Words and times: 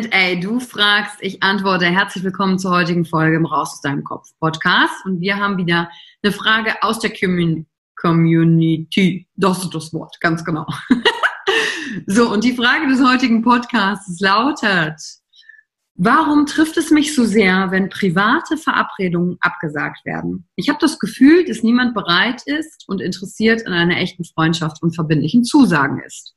QA. 0.00 0.36
Du 0.36 0.58
fragst, 0.58 1.16
ich 1.20 1.42
antworte. 1.42 1.84
Herzlich 1.84 2.24
willkommen 2.24 2.58
zur 2.58 2.70
heutigen 2.70 3.04
Folge 3.04 3.36
im 3.36 3.44
Raus 3.44 3.74
aus 3.74 3.80
deinem 3.82 4.04
Kopf 4.04 4.30
Podcast. 4.40 5.04
Und 5.04 5.20
wir 5.20 5.36
haben 5.36 5.58
wieder 5.58 5.90
eine 6.22 6.32
Frage 6.32 6.82
aus 6.82 6.98
der 6.98 7.12
Community. 8.00 9.28
Das 9.36 9.62
ist 9.62 9.74
das 9.74 9.92
Wort, 9.92 10.18
ganz 10.20 10.44
genau. 10.46 10.66
so, 12.06 12.30
und 12.32 12.42
die 12.42 12.56
Frage 12.56 12.88
des 12.88 13.04
heutigen 13.04 13.42
Podcasts 13.42 14.18
lautet, 14.20 14.98
warum 15.94 16.46
trifft 16.46 16.78
es 16.78 16.90
mich 16.90 17.14
so 17.14 17.26
sehr, 17.26 17.70
wenn 17.70 17.90
private 17.90 18.56
Verabredungen 18.56 19.36
abgesagt 19.40 20.06
werden? 20.06 20.48
Ich 20.56 20.70
habe 20.70 20.78
das 20.80 20.98
Gefühl, 21.00 21.44
dass 21.44 21.62
niemand 21.62 21.92
bereit 21.92 22.40
ist 22.46 22.84
und 22.88 23.02
interessiert 23.02 23.66
an 23.66 23.74
einer 23.74 23.98
echten 23.98 24.24
Freundschaft 24.24 24.82
und 24.82 24.94
verbindlichen 24.94 25.44
Zusagen 25.44 26.00
ist. 26.00 26.34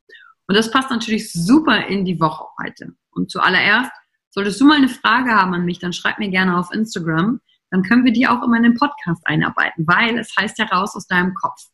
Und 0.48 0.56
das 0.56 0.72
passt 0.72 0.90
natürlich 0.90 1.32
super 1.32 1.88
in 1.88 2.06
die 2.06 2.20
Woche 2.20 2.46
heute. 2.62 2.94
Und 3.12 3.32
zuallererst, 3.32 3.92
solltest 4.30 4.60
du 4.60 4.66
mal 4.66 4.78
eine 4.78 4.90
Frage 4.90 5.32
haben 5.32 5.54
an 5.54 5.66
mich, 5.66 5.80
dann 5.80 5.94
schreib 5.94 6.20
mir 6.20 6.30
gerne 6.30 6.58
auf 6.58 6.72
Instagram. 6.72 7.42
Dann 7.72 7.84
können 7.84 8.06
wir 8.06 8.14
die 8.14 8.28
auch 8.28 8.44
immer 8.44 8.58
in 8.58 8.64
den 8.64 8.76
Podcast 8.76 9.26
einarbeiten, 9.26 9.88
weil 9.88 10.18
es 10.20 10.36
heißt 10.38 10.60
ja 10.60 10.70
aus 10.72 11.08
deinem 11.08 11.34
Kopf. 11.34 11.70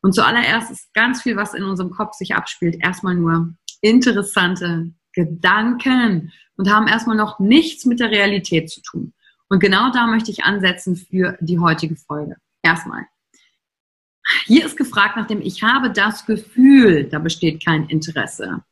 Und 0.00 0.14
zuallererst 0.14 0.70
ist 0.70 0.92
ganz 0.92 1.22
viel, 1.22 1.36
was 1.36 1.54
in 1.54 1.64
unserem 1.64 1.90
Kopf 1.90 2.14
sich 2.14 2.34
abspielt, 2.34 2.76
erstmal 2.80 3.14
nur 3.14 3.54
interessante 3.80 4.92
Gedanken 5.12 6.32
und 6.56 6.70
haben 6.70 6.88
erstmal 6.88 7.16
noch 7.16 7.38
nichts 7.38 7.84
mit 7.84 8.00
der 8.00 8.10
Realität 8.10 8.70
zu 8.70 8.82
tun. 8.82 9.14
Und 9.48 9.60
genau 9.60 9.90
da 9.90 10.06
möchte 10.06 10.30
ich 10.30 10.44
ansetzen 10.44 10.96
für 10.96 11.36
die 11.40 11.58
heutige 11.58 11.96
Folge. 11.96 12.36
Erstmal, 12.62 13.06
hier 14.46 14.64
ist 14.64 14.76
gefragt 14.76 15.16
nach 15.16 15.26
dem 15.26 15.40
Ich 15.40 15.62
habe 15.62 15.90
das 15.90 16.26
Gefühl, 16.26 17.04
da 17.04 17.18
besteht 17.18 17.64
kein 17.64 17.88
Interesse. 17.88 18.64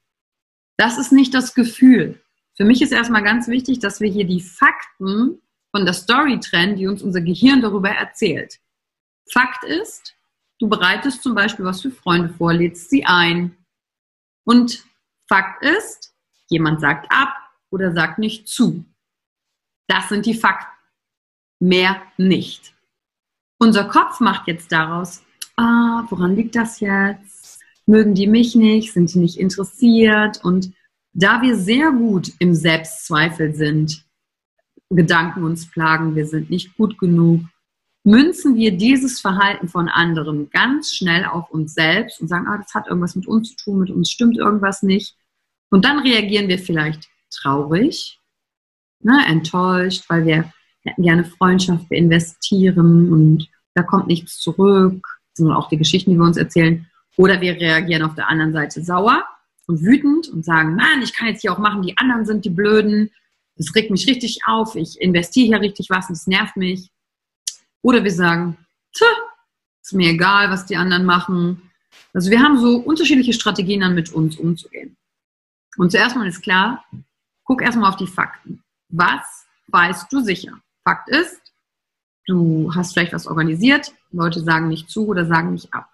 Das 0.76 0.98
ist 0.98 1.12
nicht 1.12 1.34
das 1.34 1.54
Gefühl. 1.54 2.20
Für 2.56 2.64
mich 2.64 2.82
ist 2.82 2.92
erstmal 2.92 3.22
ganz 3.22 3.48
wichtig, 3.48 3.78
dass 3.78 4.00
wir 4.00 4.10
hier 4.10 4.26
die 4.26 4.40
Fakten 4.40 5.40
von 5.70 5.84
der 5.84 5.94
Story 5.94 6.38
trennen, 6.40 6.76
die 6.76 6.86
uns 6.86 7.02
unser 7.02 7.20
Gehirn 7.20 7.60
darüber 7.60 7.90
erzählt. 7.90 8.58
Fakt 9.30 9.64
ist, 9.64 10.14
du 10.58 10.68
bereitest 10.68 11.22
zum 11.22 11.34
Beispiel 11.34 11.64
was 11.64 11.80
für 11.80 11.90
Freunde 11.90 12.28
vor, 12.30 12.52
lädst 12.52 12.90
sie 12.90 13.04
ein. 13.04 13.56
Und 14.44 14.84
Fakt 15.28 15.64
ist, 15.64 16.14
jemand 16.48 16.80
sagt 16.80 17.10
ab 17.10 17.34
oder 17.70 17.92
sagt 17.92 18.18
nicht 18.18 18.48
zu. 18.48 18.84
Das 19.88 20.08
sind 20.08 20.26
die 20.26 20.34
Fakten. 20.34 20.68
Mehr 21.58 22.02
nicht. 22.16 22.74
Unser 23.58 23.84
Kopf 23.84 24.20
macht 24.20 24.48
jetzt 24.48 24.72
daraus 24.72 25.22
ah, 25.62 26.06
woran 26.10 26.36
liegt 26.36 26.56
das 26.56 26.80
jetzt? 26.80 27.60
Mögen 27.86 28.14
die 28.14 28.26
mich 28.26 28.54
nicht? 28.54 28.92
Sind 28.92 29.12
die 29.14 29.18
nicht 29.18 29.38
interessiert? 29.38 30.44
Und 30.44 30.72
da 31.12 31.42
wir 31.42 31.56
sehr 31.56 31.92
gut 31.92 32.32
im 32.38 32.54
Selbstzweifel 32.54 33.54
sind, 33.54 34.04
Gedanken 34.90 35.44
uns 35.44 35.70
plagen, 35.70 36.16
wir 36.16 36.26
sind 36.26 36.50
nicht 36.50 36.76
gut 36.76 36.98
genug, 36.98 37.40
münzen 38.04 38.56
wir 38.56 38.76
dieses 38.76 39.20
Verhalten 39.20 39.68
von 39.68 39.88
anderen 39.88 40.50
ganz 40.50 40.92
schnell 40.92 41.24
auf 41.24 41.50
uns 41.50 41.72
selbst 41.72 42.20
und 42.20 42.28
sagen, 42.28 42.46
ah, 42.46 42.58
das 42.58 42.74
hat 42.74 42.88
irgendwas 42.88 43.14
mit 43.14 43.26
uns 43.26 43.50
zu 43.50 43.56
tun, 43.56 43.78
mit 43.78 43.90
uns 43.90 44.10
stimmt 44.10 44.36
irgendwas 44.36 44.82
nicht. 44.82 45.16
Und 45.70 45.86
dann 45.86 46.00
reagieren 46.00 46.48
wir 46.48 46.58
vielleicht 46.58 47.08
traurig, 47.30 48.20
ne, 49.00 49.24
enttäuscht, 49.26 50.04
weil 50.08 50.26
wir 50.26 50.52
hätten 50.82 51.02
gerne 51.02 51.24
Freundschaft, 51.24 51.88
wir 51.88 51.96
investieren 51.96 53.10
und 53.10 53.48
da 53.74 53.82
kommt 53.82 54.08
nichts 54.08 54.38
zurück 54.40 55.21
sondern 55.34 55.56
auch 55.56 55.68
die 55.68 55.78
Geschichten, 55.78 56.10
die 56.10 56.16
wir 56.16 56.24
uns 56.24 56.36
erzählen. 56.36 56.86
Oder 57.16 57.40
wir 57.40 57.54
reagieren 57.54 58.02
auf 58.02 58.14
der 58.14 58.28
anderen 58.28 58.52
Seite 58.52 58.82
sauer 58.82 59.24
und 59.66 59.82
wütend 59.82 60.28
und 60.28 60.44
sagen, 60.44 60.76
Mann, 60.76 61.02
ich 61.02 61.12
kann 61.12 61.28
jetzt 61.28 61.42
hier 61.42 61.52
auch 61.52 61.58
machen, 61.58 61.82
die 61.82 61.96
anderen 61.98 62.24
sind 62.24 62.44
die 62.44 62.50
Blöden. 62.50 63.10
Das 63.56 63.74
regt 63.74 63.90
mich 63.90 64.06
richtig 64.06 64.40
auf, 64.46 64.76
ich 64.76 65.00
investiere 65.00 65.46
hier 65.46 65.60
richtig 65.60 65.90
was 65.90 66.08
und 66.08 66.14
es 66.14 66.26
nervt 66.26 66.56
mich. 66.56 66.90
Oder 67.82 68.02
wir 68.02 68.10
sagen, 68.10 68.56
tja, 68.94 69.06
ist 69.82 69.92
mir 69.92 70.10
egal, 70.10 70.50
was 70.50 70.66
die 70.66 70.76
anderen 70.76 71.04
machen. 71.04 71.70
Also 72.14 72.30
wir 72.30 72.42
haben 72.42 72.58
so 72.58 72.76
unterschiedliche 72.78 73.32
Strategien, 73.32 73.80
dann 73.80 73.94
mit 73.94 74.12
uns 74.12 74.36
umzugehen. 74.36 74.96
Und 75.76 75.90
zuerst 75.90 76.16
mal 76.16 76.28
ist 76.28 76.42
klar, 76.42 76.84
guck 77.44 77.62
erstmal 77.62 77.90
auf 77.90 77.96
die 77.96 78.06
Fakten. 78.06 78.62
Was 78.88 79.46
weißt 79.68 80.12
du 80.12 80.20
sicher? 80.20 80.60
Fakt 80.84 81.08
ist, 81.08 81.41
Du 82.26 82.72
hast 82.74 82.92
vielleicht 82.92 83.12
was 83.12 83.26
organisiert, 83.26 83.92
Leute 84.10 84.40
sagen 84.40 84.68
nicht 84.68 84.88
zu 84.88 85.08
oder 85.08 85.26
sagen 85.26 85.52
nicht 85.52 85.72
ab. 85.74 85.88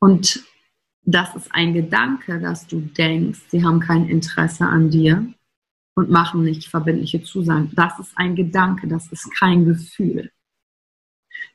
Und 0.00 0.44
das 1.02 1.34
ist 1.36 1.54
ein 1.54 1.72
Gedanke, 1.72 2.40
dass 2.40 2.66
du 2.66 2.80
denkst, 2.80 3.40
sie 3.48 3.64
haben 3.64 3.80
kein 3.80 4.08
Interesse 4.08 4.66
an 4.66 4.90
dir 4.90 5.32
und 5.94 6.10
machen 6.10 6.42
nicht 6.42 6.68
verbindliche 6.68 7.22
Zusagen. 7.22 7.70
Das 7.74 7.98
ist 7.98 8.12
ein 8.16 8.34
Gedanke, 8.34 8.88
das 8.88 9.06
ist 9.12 9.30
kein 9.38 9.64
Gefühl. 9.64 10.30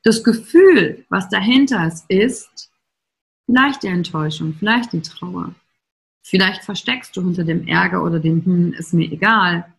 Das 0.03 0.23
Gefühl, 0.23 1.05
was 1.09 1.29
dahinter 1.29 1.87
ist, 1.87 2.09
ist, 2.09 2.71
vielleicht 3.45 3.83
die 3.83 3.87
Enttäuschung, 3.87 4.53
vielleicht 4.53 4.93
die 4.93 5.01
Trauer. 5.01 5.53
Vielleicht 6.23 6.63
versteckst 6.63 7.15
du 7.15 7.21
hinter 7.21 7.43
dem 7.43 7.67
Ärger 7.67 8.03
oder 8.03 8.19
dem 8.19 8.43
Hm, 8.45 8.73
ist 8.73 8.93
mir 8.93 9.11
egal. 9.11 9.74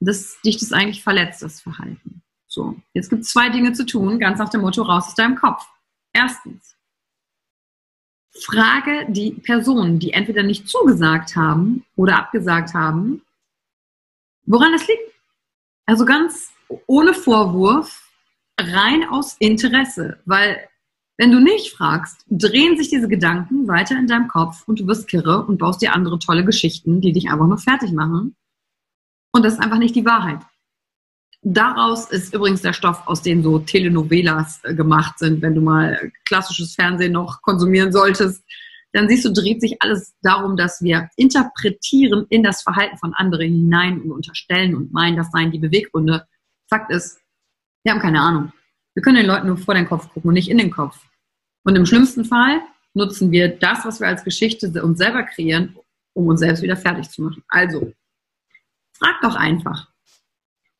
Das, 0.00 0.40
dich 0.42 0.58
das 0.58 0.72
eigentlich 0.72 1.02
verletzt, 1.02 1.42
das 1.42 1.60
Verhalten. 1.60 2.22
So, 2.46 2.76
jetzt 2.94 3.10
gibt 3.10 3.22
es 3.22 3.30
zwei 3.30 3.48
Dinge 3.50 3.72
zu 3.72 3.84
tun, 3.84 4.18
ganz 4.18 4.38
nach 4.38 4.48
dem 4.48 4.62
Motto, 4.62 4.82
raus 4.82 5.08
aus 5.08 5.14
deinem 5.14 5.36
Kopf. 5.36 5.66
Erstens, 6.12 6.76
frage 8.40 9.06
die 9.10 9.32
Personen, 9.32 9.98
die 9.98 10.12
entweder 10.12 10.42
nicht 10.42 10.68
zugesagt 10.68 11.36
haben 11.36 11.84
oder 11.96 12.16
abgesagt 12.16 12.74
haben, 12.74 13.22
woran 14.46 14.72
es 14.74 14.86
liegt. 14.86 15.12
Also 15.86 16.04
ganz 16.04 16.52
ohne 16.86 17.14
Vorwurf, 17.14 18.08
rein 18.60 19.08
aus 19.08 19.36
Interesse, 19.38 20.18
weil 20.24 20.68
wenn 21.16 21.32
du 21.32 21.40
nicht 21.40 21.72
fragst, 21.72 22.24
drehen 22.30 22.76
sich 22.76 22.90
diese 22.90 23.08
Gedanken 23.08 23.66
weiter 23.66 23.98
in 23.98 24.06
deinem 24.06 24.28
Kopf 24.28 24.66
und 24.66 24.80
du 24.80 24.86
wirst 24.86 25.08
kirre 25.08 25.44
und 25.44 25.58
baust 25.58 25.82
dir 25.82 25.92
andere 25.92 26.18
tolle 26.18 26.44
Geschichten, 26.44 27.00
die 27.00 27.12
dich 27.12 27.30
einfach 27.30 27.46
nur 27.46 27.58
fertig 27.58 27.92
machen. 27.92 28.36
Und 29.38 29.44
das 29.44 29.52
ist 29.52 29.60
einfach 29.60 29.78
nicht 29.78 29.94
die 29.94 30.04
Wahrheit. 30.04 30.40
Daraus 31.42 32.10
ist 32.10 32.34
übrigens 32.34 32.60
der 32.62 32.72
Stoff, 32.72 33.06
aus 33.06 33.22
dem 33.22 33.44
so 33.44 33.60
Telenovelas 33.60 34.58
äh, 34.64 34.74
gemacht 34.74 35.16
sind, 35.20 35.40
wenn 35.42 35.54
du 35.54 35.60
mal 35.60 36.10
klassisches 36.24 36.74
Fernsehen 36.74 37.12
noch 37.12 37.40
konsumieren 37.42 37.92
solltest. 37.92 38.42
Dann 38.92 39.08
siehst 39.08 39.24
du, 39.24 39.32
dreht 39.32 39.60
sich 39.60 39.80
alles 39.80 40.16
darum, 40.22 40.56
dass 40.56 40.82
wir 40.82 41.08
interpretieren 41.14 42.26
in 42.30 42.42
das 42.42 42.62
Verhalten 42.62 42.98
von 42.98 43.14
anderen 43.14 43.46
hinein 43.46 44.02
und 44.02 44.10
unterstellen 44.10 44.74
und 44.74 44.92
meinen, 44.92 45.16
das 45.16 45.30
seien 45.30 45.52
die 45.52 45.60
Beweggründe. 45.60 46.26
Fakt 46.68 46.90
ist, 46.90 47.20
wir 47.84 47.92
haben 47.92 48.00
keine 48.00 48.20
Ahnung. 48.20 48.52
Wir 48.94 49.04
können 49.04 49.18
den 49.18 49.26
Leuten 49.26 49.46
nur 49.46 49.58
vor 49.58 49.74
den 49.74 49.86
Kopf 49.86 50.12
gucken 50.12 50.30
und 50.30 50.34
nicht 50.34 50.50
in 50.50 50.58
den 50.58 50.72
Kopf. 50.72 50.98
Und 51.62 51.76
im 51.76 51.86
schlimmsten 51.86 52.24
Fall 52.24 52.60
nutzen 52.92 53.30
wir 53.30 53.56
das, 53.56 53.84
was 53.84 54.00
wir 54.00 54.08
als 54.08 54.24
Geschichte 54.24 54.82
uns 54.82 54.98
selber 54.98 55.22
kreieren, 55.22 55.76
um 56.14 56.26
uns 56.26 56.40
selbst 56.40 56.64
wieder 56.64 56.76
fertig 56.76 57.08
zu 57.08 57.22
machen. 57.22 57.44
Also, 57.46 57.92
frag 58.98 59.20
doch 59.22 59.36
einfach. 59.36 59.88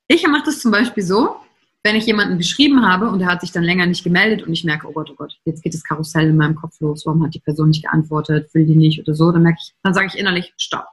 Ich 0.09 0.27
mache 0.27 0.45
das 0.47 0.61
zum 0.61 0.71
Beispiel 0.71 1.03
so, 1.03 1.37
wenn 1.83 1.97
ich 1.97 2.07
jemanden 2.07 2.39
geschrieben 2.39 2.85
habe 2.87 3.09
und 3.09 3.21
er 3.21 3.29
hat 3.29 3.41
sich 3.41 3.53
dann 3.53 3.63
länger 3.63 3.87
nicht 3.87 4.05
gemeldet 4.05 4.47
und 4.47 4.53
ich 4.53 4.65
merke, 4.65 4.89
oh 4.89 4.93
Gott, 4.93 5.11
oh 5.11 5.15
Gott, 5.15 5.39
jetzt 5.45 5.63
geht 5.63 5.75
das 5.75 5.85
Karussell 5.85 6.29
in 6.29 6.37
meinem 6.37 6.55
Kopf 6.55 6.81
los, 6.81 7.07
warum 7.07 7.25
hat 7.25 7.35
die 7.35 7.41
Person 7.41 7.69
nicht 7.69 7.83
geantwortet, 7.83 8.53
will 8.55 8.67
die 8.67 8.75
nicht 8.75 9.01
oder 9.01 9.15
so, 9.15 9.31
dann 9.31 9.43
merke 9.43 9.59
ich, 9.63 9.75
dann 9.83 9.95
sage 9.95 10.09
ich 10.09 10.19
innerlich, 10.19 10.53
stopp. 10.57 10.87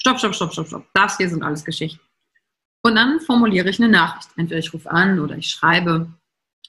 Stopp, 0.00 0.18
stopp, 0.18 0.34
stopp, 0.34 0.52
stopp, 0.52 0.66
stopp. 0.66 0.86
Das 0.92 1.16
hier 1.16 1.28
sind 1.30 1.42
alles 1.42 1.64
Geschichten. 1.64 2.00
Und 2.82 2.96
dann 2.96 3.20
formuliere 3.20 3.70
ich 3.70 3.80
eine 3.80 3.90
Nachricht. 3.90 4.28
Entweder 4.36 4.58
ich 4.58 4.74
rufe 4.74 4.90
an 4.90 5.18
oder 5.18 5.38
ich 5.38 5.48
schreibe 5.48 6.12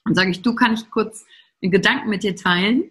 und 0.06 0.16
sage 0.16 0.32
ich, 0.32 0.42
du 0.42 0.56
kann 0.56 0.74
ich 0.74 0.90
kurz 0.90 1.26
einen 1.62 1.72
Gedanken 1.72 2.10
mit 2.10 2.24
dir 2.24 2.36
teilen, 2.38 2.90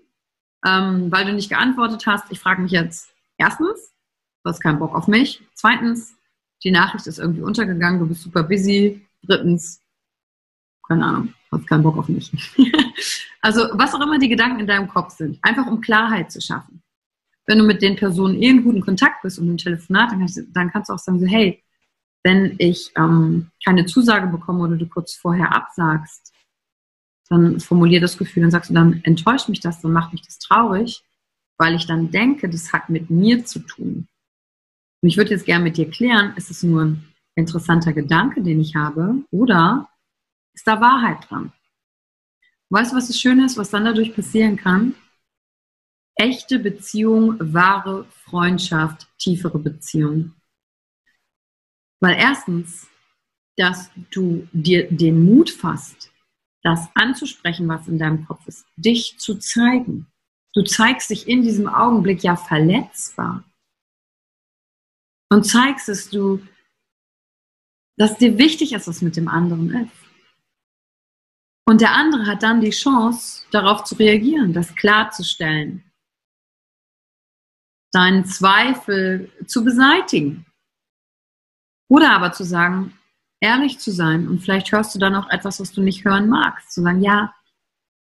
ähm, 0.66 1.10
weil 1.10 1.24
du 1.24 1.32
nicht 1.32 1.48
geantwortet 1.48 2.06
hast. 2.06 2.30
Ich 2.30 2.40
frage 2.40 2.60
mich 2.60 2.72
jetzt 2.72 3.08
erstens, 3.38 3.94
du 4.42 4.50
hast 4.50 4.60
keinen 4.60 4.78
Bock 4.78 4.94
auf 4.94 5.08
mich. 5.08 5.42
Zweitens, 5.54 6.14
die 6.62 6.70
Nachricht 6.70 7.06
ist 7.06 7.18
irgendwie 7.18 7.42
untergegangen, 7.42 8.00
du 8.00 8.06
bist 8.06 8.22
super 8.22 8.42
busy. 8.42 9.06
Drittens, 9.22 9.80
keine 10.86 11.04
Ahnung, 11.04 11.34
hast 11.50 11.66
keinen 11.66 11.82
Bock 11.82 11.96
auf 11.96 12.08
mich. 12.08 12.30
also 13.40 13.68
was 13.72 13.94
auch 13.94 14.00
immer 14.00 14.18
die 14.18 14.28
Gedanken 14.28 14.60
in 14.60 14.66
deinem 14.66 14.88
Kopf 14.88 15.16
sind, 15.16 15.38
einfach 15.42 15.66
um 15.66 15.80
Klarheit 15.80 16.30
zu 16.30 16.40
schaffen. 16.40 16.82
Wenn 17.46 17.58
du 17.58 17.64
mit 17.64 17.82
den 17.82 17.96
Personen 17.96 18.40
eh 18.40 18.48
in 18.48 18.64
guten 18.64 18.80
Kontakt 18.80 19.22
bist 19.22 19.38
und 19.38 19.48
ein 19.50 19.58
Telefonat, 19.58 20.12
dann 20.12 20.20
kannst, 20.20 20.36
du, 20.36 20.42
dann 20.52 20.70
kannst 20.70 20.88
du 20.88 20.94
auch 20.94 20.98
sagen, 20.98 21.20
so, 21.20 21.26
hey, 21.26 21.62
wenn 22.22 22.54
ich 22.58 22.90
ähm, 22.96 23.50
keine 23.64 23.84
Zusage 23.84 24.26
bekomme 24.26 24.60
oder 24.64 24.76
du 24.76 24.86
kurz 24.86 25.14
vorher 25.14 25.54
absagst, 25.54 26.32
dann 27.28 27.60
formulier 27.60 28.00
das 28.00 28.18
Gefühl, 28.18 28.42
dann 28.42 28.50
sagst 28.50 28.70
du, 28.70 28.74
dann 28.74 29.00
enttäuscht 29.04 29.48
mich 29.48 29.60
das, 29.60 29.80
dann 29.80 29.92
macht 29.92 30.12
mich 30.12 30.22
das 30.22 30.38
traurig, 30.38 31.04
weil 31.58 31.74
ich 31.74 31.86
dann 31.86 32.10
denke, 32.10 32.48
das 32.48 32.72
hat 32.72 32.88
mit 32.88 33.10
mir 33.10 33.44
zu 33.44 33.60
tun. 33.60 34.08
Und 35.04 35.10
ich 35.10 35.18
würde 35.18 35.32
jetzt 35.32 35.44
gerne 35.44 35.64
mit 35.64 35.76
dir 35.76 35.90
klären, 35.90 36.34
ist 36.34 36.50
es 36.50 36.62
nur 36.62 36.82
ein 36.82 37.04
interessanter 37.34 37.92
Gedanke, 37.92 38.42
den 38.42 38.58
ich 38.58 38.74
habe, 38.74 39.16
oder 39.30 39.90
ist 40.54 40.66
da 40.66 40.80
Wahrheit 40.80 41.28
dran? 41.28 41.52
Weißt 42.70 42.90
du, 42.90 42.96
was 42.96 43.08
das 43.08 43.20
Schöne 43.20 43.44
ist, 43.44 43.58
was 43.58 43.68
dann 43.68 43.84
dadurch 43.84 44.14
passieren 44.14 44.56
kann? 44.56 44.94
Echte 46.14 46.58
Beziehung, 46.58 47.36
wahre 47.38 48.06
Freundschaft, 48.24 49.06
tiefere 49.18 49.58
Beziehung. 49.58 50.32
Weil 52.00 52.16
erstens, 52.16 52.88
dass 53.58 53.90
du 54.10 54.48
dir 54.52 54.90
den 54.90 55.22
Mut 55.22 55.50
fasst, 55.50 56.12
das 56.62 56.88
anzusprechen, 56.94 57.68
was 57.68 57.88
in 57.88 57.98
deinem 57.98 58.24
Kopf 58.24 58.48
ist, 58.48 58.64
dich 58.76 59.18
zu 59.18 59.34
zeigen. 59.38 60.06
Du 60.54 60.62
zeigst 60.62 61.10
dich 61.10 61.28
in 61.28 61.42
diesem 61.42 61.68
Augenblick 61.68 62.22
ja 62.22 62.36
verletzbar 62.36 63.44
und 65.34 65.42
zeigst, 65.42 65.88
dass 65.88 66.08
du, 66.08 66.40
dass 67.98 68.18
dir 68.18 68.38
wichtig 68.38 68.72
ist, 68.72 68.86
was 68.86 69.02
mit 69.02 69.16
dem 69.16 69.26
anderen 69.26 69.68
ist. 69.84 69.92
Und 71.66 71.80
der 71.80 71.92
andere 71.92 72.26
hat 72.26 72.44
dann 72.44 72.60
die 72.60 72.70
Chance, 72.70 73.44
darauf 73.50 73.82
zu 73.82 73.96
reagieren, 73.96 74.52
das 74.52 74.76
klarzustellen, 74.76 75.82
deinen 77.92 78.24
Zweifel 78.26 79.32
zu 79.46 79.64
beseitigen. 79.64 80.46
Oder 81.90 82.12
aber 82.12 82.32
zu 82.32 82.44
sagen, 82.44 82.96
ehrlich 83.40 83.80
zu 83.80 83.90
sein 83.90 84.28
und 84.28 84.40
vielleicht 84.40 84.70
hörst 84.70 84.94
du 84.94 85.00
dann 85.00 85.16
auch 85.16 85.28
etwas, 85.30 85.58
was 85.58 85.72
du 85.72 85.82
nicht 85.82 86.04
hören 86.04 86.28
magst. 86.28 86.70
Zu 86.70 86.82
sagen, 86.82 87.02
ja, 87.02 87.34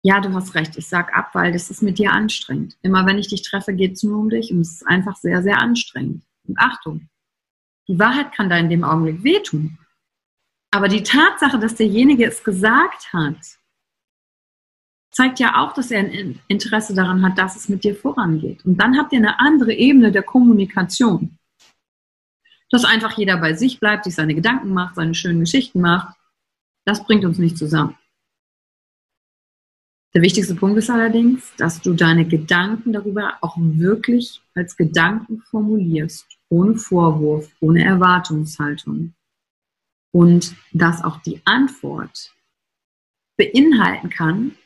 ja, 0.02 0.20
du 0.20 0.34
hast 0.34 0.54
recht, 0.54 0.76
ich 0.76 0.86
sag 0.86 1.16
ab, 1.16 1.34
weil 1.34 1.52
das 1.52 1.70
ist 1.70 1.82
mit 1.82 1.98
dir 1.98 2.12
anstrengend. 2.12 2.76
Immer 2.82 3.06
wenn 3.06 3.18
ich 3.18 3.28
dich 3.28 3.40
treffe, 3.40 3.72
geht 3.72 3.94
es 3.94 4.02
nur 4.02 4.18
um 4.18 4.28
dich 4.28 4.52
und 4.52 4.60
es 4.60 4.72
ist 4.72 4.86
einfach 4.86 5.16
sehr, 5.16 5.42
sehr 5.42 5.58
anstrengend. 5.58 6.25
Und 6.48 6.58
Achtung, 6.58 7.08
die 7.88 7.98
Wahrheit 7.98 8.32
kann 8.32 8.50
da 8.50 8.56
in 8.56 8.70
dem 8.70 8.84
Augenblick 8.84 9.22
wehtun. 9.22 9.78
Aber 10.70 10.88
die 10.88 11.02
Tatsache, 11.02 11.58
dass 11.58 11.74
derjenige 11.74 12.26
es 12.26 12.42
gesagt 12.42 13.12
hat, 13.12 13.38
zeigt 15.10 15.40
ja 15.40 15.62
auch, 15.62 15.72
dass 15.72 15.90
er 15.90 16.00
ein 16.00 16.40
Interesse 16.48 16.94
daran 16.94 17.22
hat, 17.22 17.38
dass 17.38 17.56
es 17.56 17.68
mit 17.68 17.84
dir 17.84 17.94
vorangeht. 17.94 18.64
Und 18.66 18.76
dann 18.80 18.98
habt 18.98 19.12
ihr 19.12 19.18
eine 19.18 19.38
andere 19.40 19.72
Ebene 19.72 20.12
der 20.12 20.22
Kommunikation 20.22 21.38
dass 22.70 22.84
einfach 22.84 23.16
jeder 23.16 23.36
bei 23.38 23.54
sich 23.54 23.80
bleibt, 23.80 24.04
sich 24.04 24.14
seine 24.14 24.34
Gedanken 24.34 24.72
macht, 24.72 24.96
seine 24.96 25.14
schönen 25.14 25.40
Geschichten 25.40 25.80
macht. 25.80 26.16
Das 26.84 27.04
bringt 27.04 27.24
uns 27.24 27.38
nicht 27.38 27.56
zusammen. 27.56 27.96
Der 30.14 30.22
wichtigste 30.22 30.54
Punkt 30.54 30.78
ist 30.78 30.90
allerdings, 30.90 31.54
dass 31.56 31.80
du 31.80 31.92
deine 31.92 32.26
Gedanken 32.26 32.92
darüber 32.92 33.34
auch 33.42 33.56
wirklich 33.58 34.40
als 34.54 34.76
Gedanken 34.76 35.42
formulierst, 35.42 36.26
ohne 36.48 36.76
Vorwurf, 36.76 37.50
ohne 37.60 37.84
Erwartungshaltung. 37.84 39.14
Und 40.12 40.56
dass 40.72 41.04
auch 41.04 41.18
die 41.22 41.42
Antwort 41.44 42.34
beinhalten 43.36 44.10
kann, 44.10 44.56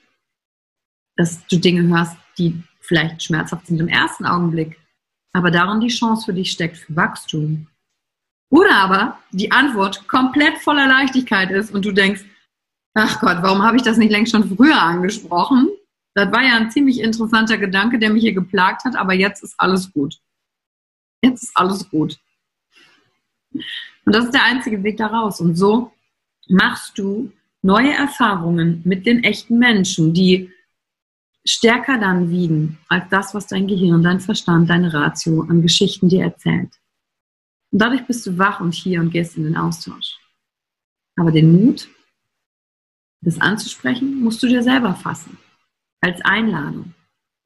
dass 1.16 1.46
du 1.46 1.58
Dinge 1.58 1.82
hörst, 1.88 2.16
die 2.38 2.62
vielleicht 2.80 3.22
schmerzhaft 3.22 3.66
sind 3.66 3.80
im 3.80 3.88
ersten 3.88 4.26
Augenblick, 4.26 4.78
aber 5.32 5.50
darin 5.50 5.80
die 5.80 5.88
Chance 5.88 6.26
für 6.26 6.34
dich 6.34 6.50
steckt 6.50 6.76
für 6.76 6.96
Wachstum, 6.96 7.66
oder 8.50 8.74
aber 8.74 9.18
die 9.30 9.52
Antwort 9.52 10.08
komplett 10.08 10.58
voller 10.58 10.88
Leichtigkeit 10.88 11.50
ist 11.50 11.72
und 11.72 11.84
du 11.84 11.92
denkst, 11.92 12.24
ach 12.94 13.20
Gott, 13.20 13.38
warum 13.42 13.62
habe 13.62 13.76
ich 13.76 13.82
das 13.82 13.96
nicht 13.96 14.10
längst 14.10 14.32
schon 14.32 14.56
früher 14.56 14.80
angesprochen? 14.80 15.68
Das 16.14 16.32
war 16.32 16.42
ja 16.42 16.56
ein 16.56 16.70
ziemlich 16.70 17.00
interessanter 17.00 17.56
Gedanke, 17.56 17.98
der 17.98 18.10
mich 18.10 18.22
hier 18.22 18.34
geplagt 18.34 18.84
hat, 18.84 18.96
aber 18.96 19.14
jetzt 19.14 19.44
ist 19.44 19.54
alles 19.58 19.92
gut. 19.92 20.18
Jetzt 21.22 21.44
ist 21.44 21.52
alles 21.56 21.88
gut. 21.88 22.18
Und 23.52 24.14
das 24.14 24.26
ist 24.26 24.34
der 24.34 24.44
einzige 24.44 24.82
Weg 24.82 24.96
daraus. 24.96 25.40
Und 25.40 25.54
so 25.56 25.92
machst 26.48 26.98
du 26.98 27.32
neue 27.62 27.92
Erfahrungen 27.92 28.82
mit 28.84 29.06
den 29.06 29.22
echten 29.22 29.58
Menschen, 29.58 30.14
die 30.14 30.50
stärker 31.44 31.98
dann 31.98 32.30
wiegen 32.30 32.78
als 32.88 33.04
das, 33.10 33.34
was 33.34 33.46
dein 33.46 33.66
Gehirn, 33.66 34.02
dein 34.02 34.20
Verstand, 34.20 34.68
deine 34.70 34.92
Ratio 34.92 35.42
an 35.42 35.62
Geschichten 35.62 36.08
dir 36.08 36.24
erzählt. 36.24 36.70
Und 37.70 37.80
dadurch 37.80 38.06
bist 38.06 38.26
du 38.26 38.36
wach 38.38 38.60
und 38.60 38.74
hier 38.74 39.00
und 39.00 39.10
gehst 39.10 39.36
in 39.36 39.44
den 39.44 39.56
Austausch. 39.56 40.18
Aber 41.16 41.30
den 41.30 41.52
Mut, 41.52 41.88
das 43.20 43.40
anzusprechen, 43.40 44.20
musst 44.20 44.42
du 44.42 44.48
dir 44.48 44.62
selber 44.62 44.94
fassen. 44.94 45.38
Als 46.00 46.20
Einladung. 46.22 46.94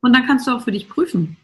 Und 0.01 0.15
dann 0.15 0.27
kannst 0.27 0.47
du 0.47 0.53
auch 0.53 0.63
für 0.63 0.73
dich 0.73 0.89
prüfen. 0.89 1.37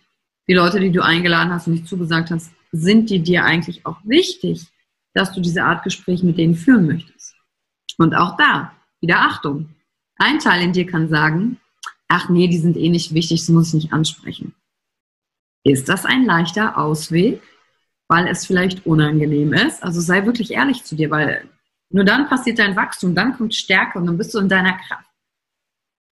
Die 0.50 0.54
Leute, 0.54 0.80
die 0.80 0.90
du 0.90 1.02
eingeladen 1.02 1.52
hast 1.52 1.68
und 1.68 1.74
nicht 1.74 1.86
zugesagt 1.86 2.30
hast, 2.32 2.50
sind 2.72 3.08
die 3.08 3.22
dir 3.22 3.44
eigentlich 3.44 3.86
auch 3.86 3.98
wichtig, 4.02 4.66
dass 5.14 5.32
du 5.32 5.40
diese 5.40 5.62
Art 5.62 5.84
Gespräch 5.84 6.24
mit 6.24 6.38
denen 6.38 6.56
führen 6.56 6.86
möchtest. 6.86 7.36
Und 7.98 8.14
auch 8.14 8.36
da, 8.36 8.72
wieder 9.00 9.20
Achtung. 9.20 9.68
Ein 10.16 10.40
Teil 10.40 10.62
in 10.62 10.72
dir 10.72 10.86
kann 10.86 11.08
sagen, 11.08 11.58
ach 12.08 12.28
nee, 12.28 12.48
die 12.48 12.58
sind 12.58 12.76
eh 12.76 12.88
nicht 12.88 13.14
wichtig, 13.14 13.40
das 13.40 13.48
muss 13.48 13.68
ich 13.68 13.74
nicht 13.74 13.92
ansprechen. 13.92 14.54
Ist 15.64 15.88
das 15.88 16.04
ein 16.04 16.26
leichter 16.26 16.76
Ausweg? 16.76 17.40
weil 18.10 18.26
es 18.26 18.44
vielleicht 18.44 18.84
unangenehm 18.86 19.52
ist. 19.52 19.84
Also 19.84 20.00
sei 20.00 20.26
wirklich 20.26 20.50
ehrlich 20.50 20.82
zu 20.82 20.96
dir, 20.96 21.12
weil 21.12 21.48
nur 21.90 22.04
dann 22.04 22.28
passiert 22.28 22.58
dein 22.58 22.74
Wachstum, 22.74 23.14
dann 23.14 23.36
kommt 23.36 23.54
Stärke 23.54 24.00
und 24.00 24.06
dann 24.06 24.18
bist 24.18 24.34
du 24.34 24.40
in 24.40 24.48
deiner 24.48 24.72
Kraft. 24.72 25.08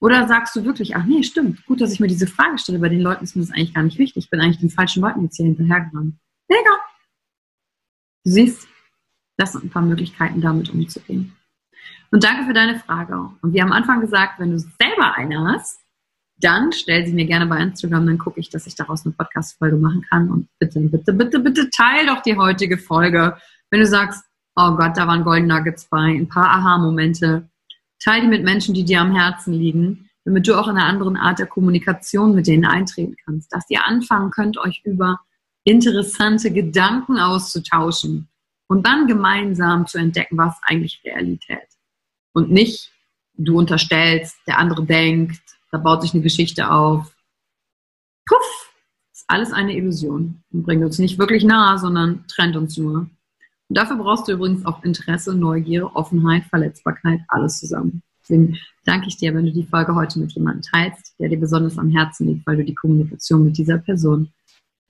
Oder 0.01 0.29
sagst 0.29 0.55
du 0.55 0.65
wirklich, 0.65 0.95
ach 0.95 1.05
nee, 1.05 1.23
stimmt, 1.23 1.65
gut, 1.67 1.81
dass 1.81 1.93
ich 1.93 2.01
mir 2.01 2.07
diese 2.07 2.27
Frage 2.27 2.59
stelle, 2.59 2.79
bei 2.79 2.89
den 2.89 3.01
Leuten 3.01 3.25
ist 3.25 3.35
mir 3.35 3.43
das 3.43 3.51
eigentlich 3.51 3.75
gar 3.75 3.83
nicht 3.83 3.99
wichtig. 3.99 4.25
Ich 4.25 4.31
bin 4.31 4.41
eigentlich 4.41 4.61
den 4.61 4.71
falschen 4.71 5.03
Leuten 5.03 5.25
jetzt 5.25 5.37
hier 5.37 5.47
hinterhergerannt. 5.47 6.15
Mega! 6.49 6.71
Du 8.25 8.31
siehst, 8.31 8.69
das 9.37 9.53
sind 9.53 9.65
ein 9.65 9.71
paar 9.71 9.83
Möglichkeiten, 9.83 10.41
damit 10.41 10.71
umzugehen. 10.71 11.37
Und 12.11 12.25
danke 12.25 12.47
für 12.47 12.53
deine 12.53 12.79
Frage. 12.79 13.31
Und 13.43 13.53
wie 13.53 13.61
am 13.61 13.73
Anfang 13.73 14.01
gesagt, 14.01 14.39
wenn 14.39 14.53
du 14.53 14.59
selber 14.59 15.17
eine 15.17 15.41
hast, 15.53 15.81
dann 16.41 16.73
stell 16.73 17.05
sie 17.05 17.13
mir 17.13 17.27
gerne 17.27 17.47
bei 17.47 17.59
Instagram, 17.59 18.07
dann 18.07 18.19
gucke 18.19 18.39
ich, 18.39 18.49
dass 18.49 18.67
ich 18.67 18.77
daraus 18.77 19.05
eine 19.05 19.15
Podcast-Folge 19.15 19.77
machen 19.77 20.03
kann. 20.09 20.31
Und 20.31 20.49
bitte, 20.59 20.81
bitte, 20.81 21.13
bitte, 21.13 21.41
bitte 21.41 21.71
teil 21.71 22.07
doch 22.07 22.23
die 22.23 22.37
heutige 22.37 22.79
Folge. 22.79 23.37
Wenn 23.71 23.81
du 23.81 23.87
sagst, 23.87 24.25
oh 24.55 24.77
Gott, 24.77 24.97
da 24.97 25.07
waren 25.07 25.25
Golden 25.25 25.49
Nuggets 25.49 25.89
bei, 25.89 25.99
ein 25.99 26.29
paar 26.29 26.49
Aha-Momente, 26.49 27.49
teil 28.01 28.23
die 28.23 28.29
mit 28.29 28.45
Menschen, 28.45 28.75
die 28.75 28.85
dir 28.85 29.01
am 29.01 29.15
Herzen 29.15 29.53
liegen, 29.53 30.09
damit 30.25 30.47
du 30.47 30.55
auch 30.55 30.69
in 30.69 30.77
einer 30.77 30.87
anderen 30.87 31.17
Art 31.17 31.39
der 31.39 31.47
Kommunikation 31.47 32.35
mit 32.35 32.47
denen 32.47 32.65
eintreten 32.65 33.17
kannst. 33.25 33.53
Dass 33.53 33.69
ihr 33.71 33.87
anfangen 33.87 34.31
könnt, 34.31 34.59
euch 34.59 34.83
über 34.85 35.19
interessante 35.65 36.51
Gedanken 36.51 37.19
auszutauschen 37.19 38.29
und 38.69 38.87
dann 38.87 39.07
gemeinsam 39.07 39.87
zu 39.87 39.99
entdecken, 39.99 40.39
was 40.39 40.57
eigentlich 40.63 41.01
Realität. 41.05 41.67
Und 42.33 42.51
nicht, 42.51 42.93
du 43.35 43.59
unterstellst, 43.59 44.37
der 44.47 44.59
andere 44.59 44.85
denkt, 44.85 45.41
da 45.71 45.79
baut 45.79 46.03
sich 46.03 46.15
eine 46.15 46.23
Geschichte 46.23 46.71
auf. 46.71 47.15
Puff! 48.27 48.73
Ist 49.13 49.25
alles 49.27 49.53
eine 49.53 49.77
Illusion 49.77 50.43
und 50.53 50.63
bringt 50.63 50.85
uns 50.85 50.99
nicht 50.99 51.19
wirklich 51.19 51.45
nahe, 51.45 51.79
sondern 51.79 52.25
trennt 52.29 52.57
uns 52.57 52.77
nur. 52.77 53.11
Und 53.69 53.77
dafür 53.77 53.97
brauchst 53.97 54.29
du 54.29 54.33
übrigens 54.33 54.65
auch 54.65 54.83
Interesse, 54.83 55.35
Neugier, 55.35 55.95
Offenheit, 55.95 56.45
Verletzbarkeit, 56.45 57.21
alles 57.29 57.61
zusammen. 57.61 58.03
Deswegen 58.23 58.59
danke 58.85 59.09
ich 59.09 59.17
dir, 59.17 59.35
wenn 59.35 59.47
du 59.47 59.53
die 59.53 59.65
Folge 59.65 59.95
heute 59.95 60.19
mit 60.19 60.33
jemandem 60.33 60.63
teilst, 60.63 61.15
der 61.19 61.29
dir 61.29 61.39
besonders 61.39 61.79
am 61.79 61.91
Herzen 61.91 62.27
liegt, 62.29 62.47
weil 62.47 62.57
du 62.57 62.65
die 62.65 62.75
Kommunikation 62.75 63.45
mit 63.45 63.57
dieser 63.59 63.79
Person 63.79 64.31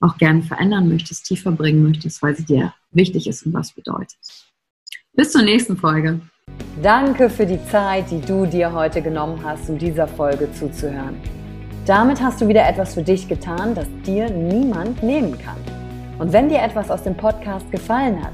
auch 0.01 0.17
gerne 0.17 0.41
verändern 0.41 0.87
möchtest, 0.87 1.25
tiefer 1.25 1.51
bringen 1.51 1.83
möchtest, 1.83 2.21
weil 2.21 2.35
sie 2.35 2.45
dir 2.45 2.73
wichtig 2.91 3.27
ist 3.27 3.45
und 3.45 3.53
was 3.53 3.71
bedeutet. 3.71 4.17
Bis 5.13 5.31
zur 5.31 5.41
nächsten 5.41 5.75
Folge. 5.75 6.21
Danke 6.81 7.29
für 7.29 7.45
die 7.45 7.63
Zeit, 7.65 8.09
die 8.09 8.21
du 8.21 8.45
dir 8.45 8.71
heute 8.71 9.01
genommen 9.01 9.43
hast, 9.43 9.69
um 9.69 9.77
dieser 9.77 10.07
Folge 10.07 10.51
zuzuhören. 10.53 11.15
Damit 11.85 12.21
hast 12.21 12.39
du 12.39 12.47
wieder 12.47 12.67
etwas 12.67 12.93
für 12.93 13.03
dich 13.03 13.27
getan, 13.27 13.75
das 13.75 13.87
dir 14.05 14.29
niemand 14.29 15.03
nehmen 15.03 15.37
kann. 15.37 15.57
Und 16.19 16.31
wenn 16.31 16.47
dir 16.47 16.61
etwas 16.61 16.89
aus 16.89 17.03
dem 17.03 17.17
Podcast 17.17 17.69
gefallen 17.71 18.23
hat, 18.23 18.33